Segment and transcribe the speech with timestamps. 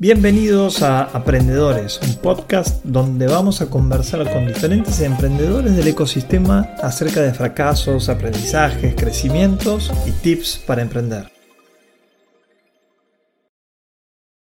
[0.00, 7.20] Bienvenidos a Aprendedores, un podcast donde vamos a conversar con diferentes emprendedores del ecosistema acerca
[7.20, 11.24] de fracasos, aprendizajes, crecimientos y tips para emprender.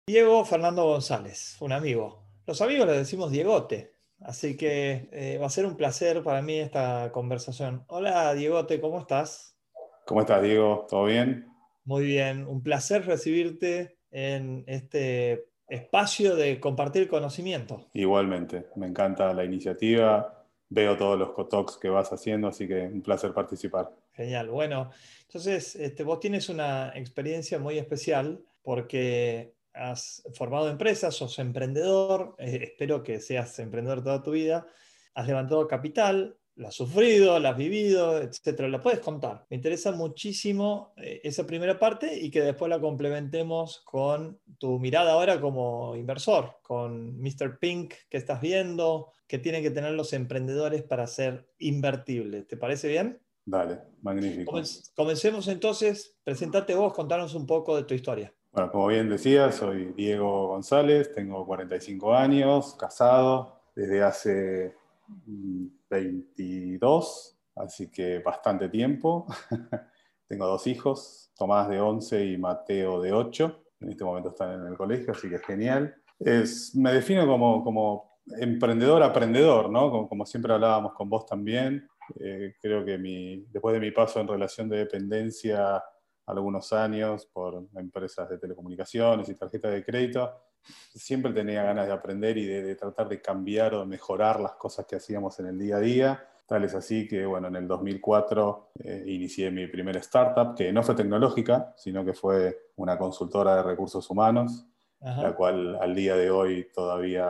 [0.07, 2.23] Diego Fernando González, un amigo.
[2.47, 6.57] Los amigos le decimos Diegote, así que eh, va a ser un placer para mí
[6.57, 7.85] esta conversación.
[7.89, 9.55] Hola Diegote, ¿cómo estás?
[10.07, 10.87] ¿Cómo estás Diego?
[10.89, 11.45] ¿Todo bien?
[11.85, 17.89] Muy bien, un placer recibirte en este espacio de compartir conocimiento.
[17.93, 23.01] Igualmente, me encanta la iniciativa, veo todos los cotox que vas haciendo, así que un
[23.01, 23.91] placer participar.
[24.13, 24.91] Genial, bueno,
[25.23, 32.59] entonces este, vos tienes una experiencia muy especial porque has formado empresas, sos emprendedor, eh,
[32.61, 34.67] espero que seas emprendedor toda tu vida,
[35.15, 38.67] has levantado capital, la has sufrido, la has vivido, etcétera.
[38.67, 39.45] ¿La puedes contar?
[39.49, 45.13] Me interesa muchísimo eh, esa primera parte y que después la complementemos con tu mirada
[45.13, 47.57] ahora como inversor, con Mr.
[47.59, 52.47] Pink que estás viendo, que tienen que tener los emprendedores para ser invertibles.
[52.47, 53.19] ¿Te parece bien?
[53.45, 54.61] Dale, magnífico.
[54.95, 58.33] comencemos entonces, presentate vos, contanos un poco de tu historia.
[58.53, 64.75] Bueno, como bien decía, soy Diego González, tengo 45 años, casado desde hace
[65.89, 69.27] 22, así que bastante tiempo.
[70.27, 73.63] Tengo dos hijos, Tomás de 11 y Mateo de 8.
[73.81, 75.95] En este momento están en el colegio, así que es genial.
[76.19, 80.07] Es, me defino como, como emprendedor, aprendedor, ¿no?
[80.07, 81.87] Como, siempre hablábamos con vos también.
[82.19, 82.97] Eh, creo que
[83.51, 85.83] después de mi paso en relación de dependencia
[86.25, 90.31] algunos años por empresas de telecomunicaciones y tarjetas de crédito,
[90.93, 94.85] siempre tenía ganas de aprender y de, tratar de cambiar o de mejorar las cosas
[94.85, 96.27] que hacíamos en el día a día.
[96.47, 100.83] Tal es así que, bueno, en el 2004 eh, inicié mi primera startup, que no
[100.83, 104.65] fue tecnológica, sino que fue una consultora de recursos humanos,
[104.99, 107.29] la cual al día de hoy todavía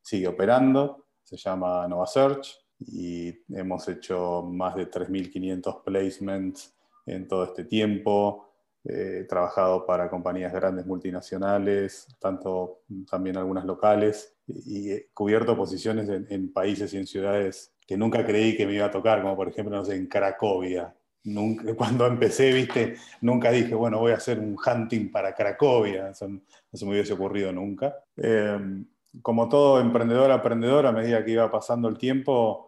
[0.00, 1.06] sigue operando.
[1.24, 8.47] Se llama Nova Search y hemos hecho más de 3.500 placements en todo este tiempo
[8.84, 16.52] He trabajado para compañías grandes multinacionales, tanto también algunas locales, y he cubierto posiciones en,
[16.52, 19.84] países y en ciudades que nunca creí que me iba a tocar, como por ejemplo,
[19.90, 20.94] en Cracovia.
[21.76, 26.40] Cuando empecé, viste, nunca dije, bueno, voy a hacer un hunting para Cracovia, eso no
[26.72, 27.96] se me hubiese ocurrido nunca.
[28.16, 28.86] Em,
[29.22, 32.67] como todo emprendedor, aprendedor, a medida que iba pasando el tiempo,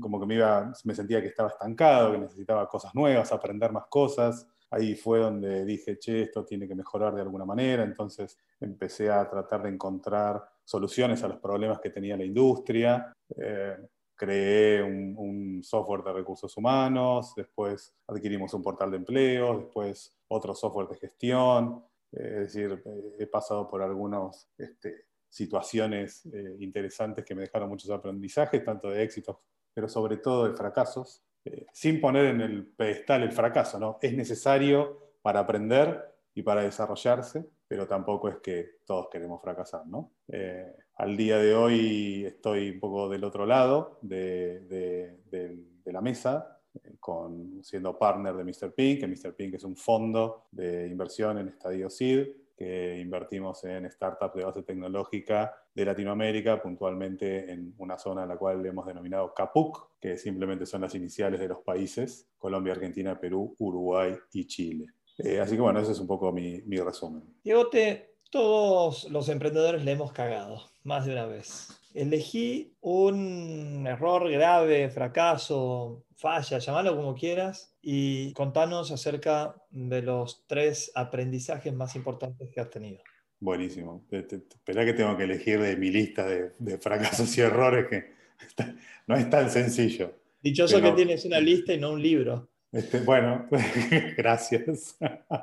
[0.00, 3.86] como que me, iba, me sentía que estaba estancado, que necesitaba cosas nuevas, aprender más
[3.88, 9.10] cosas ahí fue donde dije, che, esto tiene que mejorar de alguna manera, entonces empecé
[9.10, 13.12] a tratar de encontrar soluciones a los problemas que tenía la industria.
[13.36, 13.76] Eh,
[14.14, 20.88] creé un, software de recursos humanos, después adquirimos un portal de empleo, después otro software
[20.88, 21.82] de gestión.
[22.12, 26.26] Eh, es decir, eh, he pasado por algunas este, situaciones
[26.60, 29.36] interesantes que me dejaron muchos aprendizajes, tanto de éxitos,
[29.76, 31.22] pero sobre todo de fracasos.
[31.44, 33.98] Eh, sin poner en el pedestal el fracaso, ¿no?
[34.00, 36.02] Es necesario para aprender
[36.34, 40.12] y para desarrollarse, pero tampoco es que todos queremos fracasar, ¿no?
[40.28, 45.14] Eh, al día de hoy estoy un poco del otro lado de,
[45.84, 48.72] la mesa, eh, con, siendo partner de Mr.
[48.72, 49.34] Pink, que Mr.
[49.36, 54.62] Pink es un fondo de inversión en estadio SID, que invertimos en startups de base
[54.62, 60.64] tecnológica de Latinoamérica, puntualmente en una zona en la cual hemos denominado CAPUC, que simplemente
[60.64, 64.86] son las iniciales de los países, Colombia, Argentina, Perú, Uruguay y Chile.
[65.18, 67.22] Eh, así que bueno, ese es un poco mi, resumen.
[67.42, 67.68] Diego,
[68.30, 71.68] todos los emprendedores le hemos cagado, más de una vez.
[71.94, 80.90] Elegí un error grave, fracaso, falla, llamalo como quieras, y contanos acerca de los tres
[80.96, 82.98] aprendizajes más importantes que has tenido.
[83.38, 84.04] Buenísimo.
[84.10, 88.12] Espera que tengo que elegir de mi lista de, fracasos y errores que
[89.06, 90.14] no es tan sencillo.
[90.42, 92.48] Dichoso que tienes una lista y no un libro.
[92.72, 93.46] Este, bueno,
[94.16, 94.96] gracias.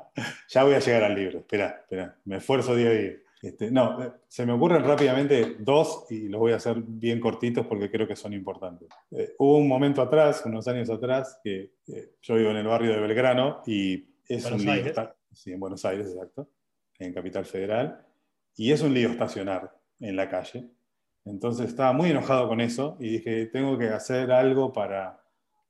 [0.50, 1.38] ya voy a llegar al libro.
[1.38, 2.18] Espera, espera.
[2.26, 3.14] Me esfuerzo día a día.
[3.44, 7.66] Este, no, eh, se me ocurren rápidamente dos y los voy a hacer bien cortitos
[7.66, 8.88] porque creo que son importantes.
[9.10, 12.92] Eh, hubo un momento atrás, unos años atrás, que eh, yo vivo en el barrio
[12.92, 14.94] de Belgrano y es un lío.
[15.30, 16.48] Sí, en Buenos Aires, exacto,
[16.98, 18.06] en Capital Federal.
[18.56, 20.70] Y es un lío estacionar en la calle.
[21.26, 25.20] Entonces estaba muy enojado con eso y dije, tengo que hacer algo para,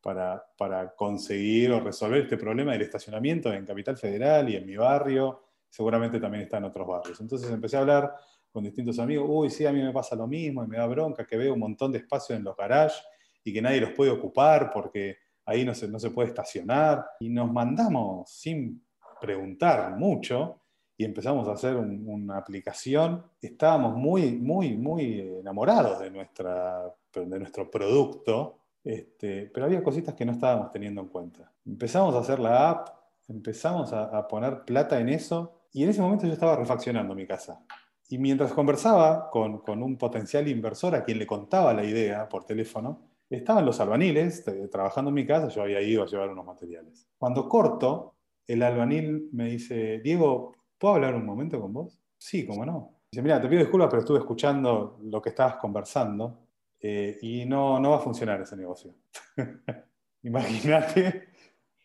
[0.01, 4.77] para, para conseguir o resolver este problema del estacionamiento en Capital Federal y en mi
[4.77, 5.44] barrio
[5.75, 7.21] seguramente también está en otros barrios.
[7.21, 8.15] Entonces empecé a hablar
[8.53, 11.27] con distintos amigos, uy, sí, a mí me pasa lo mismo y me da bronca
[11.27, 13.03] que veo un montón de espacio en los garages
[13.43, 17.05] y que nadie los puede ocupar porque ahí no se, no se puede estacionar.
[17.19, 18.85] Y nos mandamos sin
[19.21, 20.61] preguntar mucho
[20.97, 23.25] y empezamos a hacer una aplicación.
[23.43, 30.25] Estábamos muy, muy, muy enamorados de, nuestra, de nuestro producto, este, pero había cositas que
[30.25, 31.51] no estábamos teniendo en cuenta.
[31.67, 32.89] Empezamos a hacer la app,
[33.29, 37.63] empezamos a, poner plata en eso, y en ese momento yo estaba refaccionando mi casa.
[38.09, 42.45] Y mientras conversaba con, con, un potencial inversor a quien le contaba la idea por
[42.45, 46.47] teléfono, estaban los albañiles eh, trabajando en mi casa, yo había ido a llevar unos
[46.47, 47.09] materiales.
[47.19, 48.15] Cuando corto,
[48.47, 52.01] el albanil me dice, Diego, ¿puedo hablar un momento con vos?
[52.17, 53.01] Sí, cómo no.
[53.11, 56.47] Dice, mira, te pido disculpas, pero estuve escuchando lo que estabas conversando
[56.81, 58.95] eh, y no, no va a funcionar ese negocio.
[60.23, 61.29] Imagínate.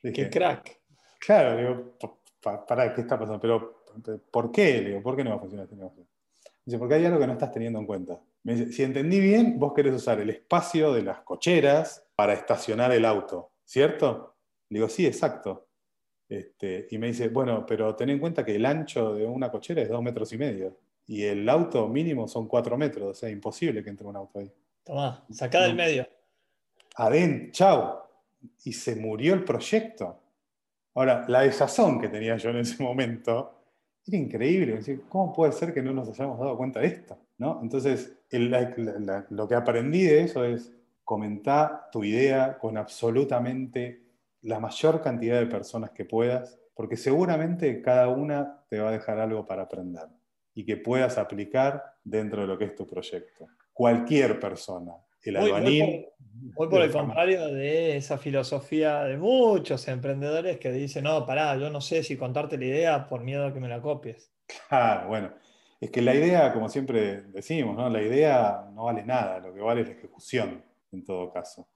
[0.01, 0.79] Qué crack.
[1.19, 1.97] Claro, digo,
[2.41, 3.39] para, ¿qué está pasando?
[3.39, 3.78] Pero,
[4.31, 4.81] ¿por qué?
[4.81, 6.05] digo, ¿por qué no va a funcionar este negocio?
[6.65, 8.19] Dice, porque hay algo que no estás teniendo en cuenta.
[8.43, 12.91] Me dice, si entendí bien, vos querés usar el espacio de las cocheras para estacionar
[12.91, 14.35] el auto, ¿cierto?
[14.69, 15.67] Le digo, sí, exacto.
[16.29, 19.81] Este, y me dice, bueno, pero ten en cuenta que el ancho de una cochera
[19.81, 20.77] es dos metros y medio.
[21.07, 24.53] Y el auto mínimo son cuatro metros, o sea, imposible que entre un auto ahí.
[24.83, 26.07] Tomá, sacá del medio.
[26.95, 28.07] Adén, chao.
[28.63, 30.19] Y se murió el proyecto.
[30.93, 33.58] Ahora, la desazón que tenía yo en ese momento
[34.07, 34.79] era increíble.
[35.07, 37.17] ¿Cómo puede ser que no nos hayamos dado cuenta de esto?
[37.37, 37.59] ¿No?
[37.61, 40.71] Entonces, lo que aprendí de eso es
[41.03, 44.03] comentar tu idea con absolutamente
[44.41, 49.19] la mayor cantidad de personas que puedas, porque seguramente cada una te va a dejar
[49.19, 50.07] algo para aprender
[50.53, 53.47] y que puedas aplicar dentro de lo que es tu proyecto.
[53.73, 54.93] Cualquier persona.
[55.23, 56.05] El albañil.
[56.55, 61.81] Por, el contrario de esa filosofía de muchos emprendedores que dicen, no, pará, yo no
[61.81, 64.31] sé si contarte la idea por miedo a que me la copies.
[64.67, 65.33] Claro, bueno.
[65.81, 67.89] Es que la idea, como siempre decimos, ¿no?
[67.89, 70.61] la idea no vale nada, lo que vale es la ejecución,
[70.91, 71.69] en todo caso.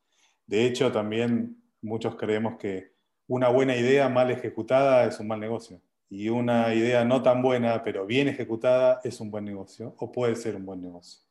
[0.46, 2.92] De hecho, también muchos creemos que
[3.28, 5.82] una buena idea mal ejecutada es un mal negocio.
[6.10, 10.36] Y una idea no tan buena, pero bien ejecutada, es un buen negocio o puede
[10.36, 11.22] ser un buen negocio.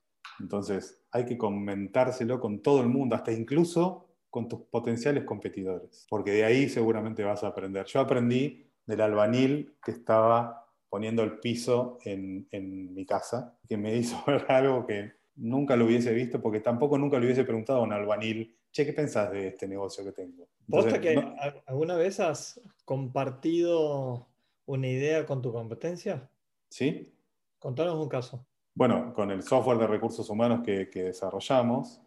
[0.43, 6.33] Entonces, hay que comentárselo con todo el mundo, hasta incluso con tus potenciales competidores, porque
[6.33, 7.87] de ahí seguramente vas a aprender.
[7.87, 13.97] Yo aprendí del albanil que estaba poniendo el piso en, en mi casa, que me
[13.97, 17.83] hizo ver algo que nunca lo hubiese visto, porque tampoco nunca le hubiese preguntado a
[17.83, 20.49] un albanil che, ¿qué pensás de este negocio que tengo?
[20.67, 21.23] ¿Vos que
[21.67, 24.29] alguna vez has compartido
[24.67, 26.31] una idea con tu competencia?
[26.71, 27.15] Sí.
[27.59, 28.47] Contanos un caso.
[28.75, 32.01] Bueno, con el software de recursos humanos que, desarrollamos,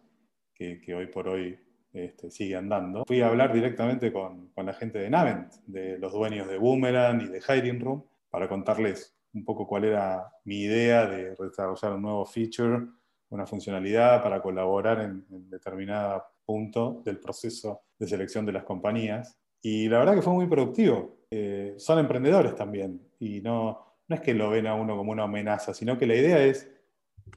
[0.54, 1.58] que, hoy por hoy
[1.92, 6.48] este, sigue andando, fui a hablar directamente con, la gente de Navent, de los dueños
[6.48, 11.34] de Boomerang y de Hiring Room, para contarles un poco cuál era mi idea de
[11.36, 12.86] desarrollar un nuevo feature,
[13.28, 19.36] una funcionalidad para colaborar en, en determinada punto del proceso de selección de las compañías.
[19.60, 21.16] Y la verdad que fue muy productivo.
[21.30, 25.24] Eh, son emprendedores también y no, no es que lo ven a uno como una
[25.24, 26.70] amenaza, sino que la idea es,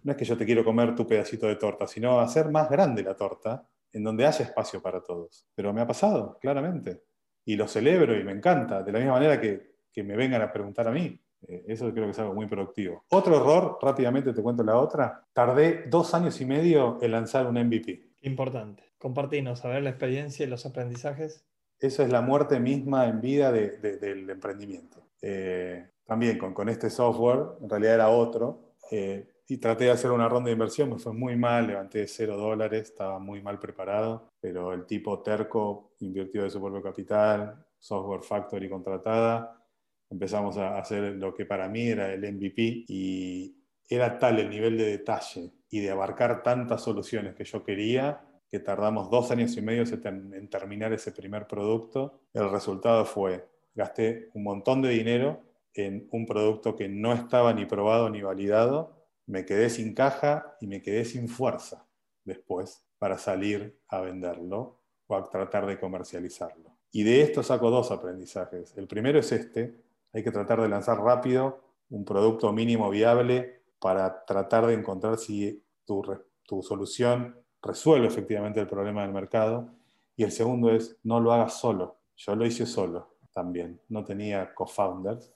[0.03, 3.03] no es que yo te quiero comer tu pedacito de torta, sino hacer más grande
[3.03, 5.47] la torta en donde haya espacio para todos.
[5.55, 7.01] Pero me ha pasado, claramente.
[7.45, 10.51] Y lo celebro y me encanta, de la misma manera que, que me vengan a
[10.51, 11.19] preguntar a mí.
[11.47, 13.05] Eh, eso creo que es algo muy productivo.
[13.09, 17.55] Otro error, rápidamente te cuento la otra, tardé dos años y medio en lanzar un
[17.55, 18.09] MVP.
[18.21, 18.83] Importante.
[18.97, 21.45] Compartinos, a ver la experiencia y los aprendizajes.
[21.79, 25.07] Eso es la muerte misma en vida del emprendimiento.
[25.21, 30.27] Eh, también con, este software, en realidad era otro, eh, y traté de hacer una
[30.27, 34.73] ronda de inversión, me fue muy mal, levanté cero dólares, estaba muy mal preparado, pero
[34.73, 39.63] el tipo terco invirtió de su propio capital, software factory contratada,
[40.09, 43.55] empezamos a hacer lo que para mí era el MVP y
[43.87, 48.59] era tal el nivel de detalle y de abarcar tantas soluciones que yo quería que
[48.59, 52.21] tardamos dos años y medio en terminar ese primer producto.
[52.33, 57.65] El resultado fue, gasté un montón de dinero en un producto que no estaba ni
[57.65, 61.87] probado ni validado, me quedé sin caja y me quedé sin fuerza
[62.23, 66.77] después para salir a venderlo o a tratar de comercializarlo.
[66.91, 68.75] Y de esto saco dos aprendizajes.
[68.77, 69.75] El primero es este,
[70.13, 75.63] hay que tratar de lanzar rápido un producto mínimo viable para tratar de encontrar si
[75.85, 76.03] tu,
[76.61, 79.69] solución resuelve efectivamente el problema del mercado.
[80.15, 81.97] Y el segundo es, no lo hagas solo.
[82.15, 85.31] Yo lo hice solo también, no tenía co-founders.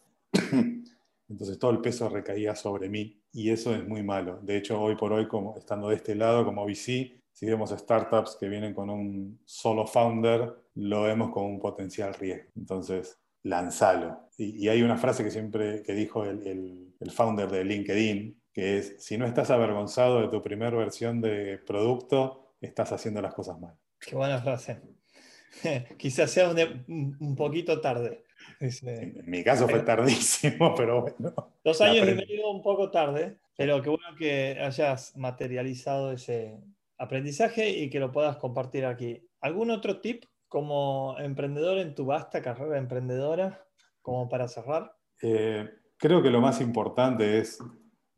[1.29, 4.39] Entonces todo el peso recaía sobre mí y eso es muy malo.
[4.41, 5.27] De hecho, hoy por hoy,
[5.57, 10.53] estando de este lado como VC, si vemos startups que vienen con un solo founder,
[10.75, 12.51] lo vemos como un potencial riesgo.
[12.55, 14.29] Entonces, lanzalo.
[14.37, 19.17] Y, hay una frase que siempre que dijo el, founder de LinkedIn, que es, si
[19.17, 23.75] no estás avergonzado de tu primera versión de producto, estás haciendo las cosas mal.
[23.99, 24.81] Qué buena frase.
[25.97, 28.23] Quizás sea un, poquito tarde.
[28.59, 31.33] En mi caso fue tardísimo, pero bueno.
[31.63, 36.59] Dos años y medio un poco tarde, pero qué bueno que hayas materializado ese
[36.97, 39.27] aprendizaje y que lo puedas compartir aquí.
[39.41, 43.65] ¿Algún otro tip como emprendedor en tu vasta carrera emprendedora,
[44.01, 44.95] como para cerrar?
[45.21, 47.59] Eh, creo que lo más importante es,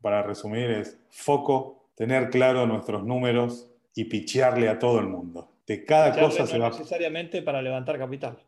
[0.00, 5.50] para resumir, es foco, tener claro nuestros números y pichearle a todo el mundo.
[5.66, 6.68] De cada cosa se va.
[6.68, 8.38] necesariamente para levantar capital.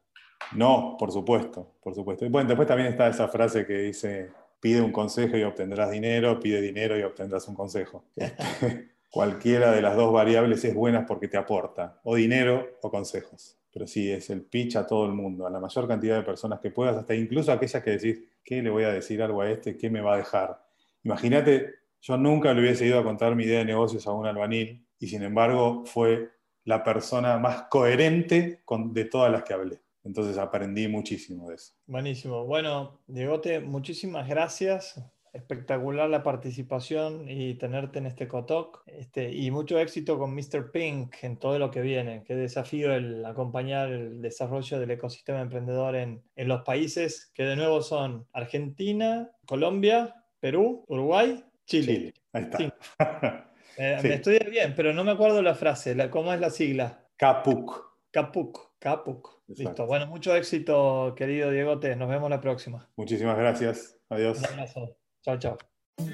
[0.52, 2.28] No, por supuesto, por supuesto.
[2.30, 4.30] bueno, después también está esa frase que dice,
[4.61, 8.04] pide un consejo y obtendrás dinero, pide dinero y obtendrás un consejo.
[8.16, 13.57] Este, cualquiera de las dos variables es buena porque te aporta, o dinero o consejos.
[13.73, 16.61] Pero sí, es el pitch a todo el mundo, a la mayor cantidad de personas
[16.61, 19.76] que puedas, hasta incluso aquellas que decís, ¿qué le voy a decir algo a este?
[19.76, 20.62] ¿Qué me va a dejar?
[21.04, 24.87] Imagínate, yo nunca le hubiese ido a contar mi idea de negocios a un albanil
[24.99, 26.30] y sin embargo fue
[26.64, 29.80] la persona más coherente de todas las que hablé.
[30.09, 31.75] Entonces aprendí muchísimo de eso.
[31.87, 32.47] Buenísimo.
[32.47, 34.99] Bueno, Diegote, muchísimas gracias.
[35.35, 38.83] Espectacular la participación y tenerte en este Cotoc.
[38.87, 40.71] Este, y mucho éxito con Mr.
[40.73, 42.25] Pink en todo lo que viene.
[42.27, 47.57] Qué desafío el acompañar el desarrollo del ecosistema emprendedor en, en los países que de
[47.57, 52.15] nuevo son Argentina, Colombia, Perú, Uruguay, Chile.
[52.33, 53.45] Ahí está.
[53.81, 55.97] Eh, me estudié bien, pero no me acuerdo la frase.
[56.11, 57.07] ¿Cómo es la sigla?
[57.17, 58.11] CAPUC.
[58.11, 58.73] CAPUC.
[58.81, 59.38] CAPUC.
[59.49, 59.87] Listo.
[59.87, 61.97] Bueno, mucho éxito, querido Diegote.
[61.97, 62.88] Nos vemos la próxima.
[62.97, 63.97] Muchísimas gracias.
[64.11, 64.38] Adiós.
[64.38, 64.97] Un abrazo.
[65.23, 65.59] Chao, chao.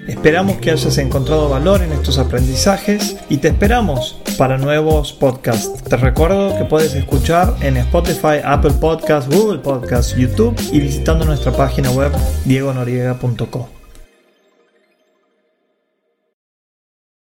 [0.07, 5.83] Esperamos que hayas encontrado valor en estos aprendizajes y te esperamos para nuevos podcasts.
[5.83, 11.51] Te recuerdo que puedes escuchar en Spotify, Apple Podcasts, Google Podcasts, YouTube y visitando nuestra
[11.51, 12.11] página web
[12.45, 13.84] diegonoriega.com.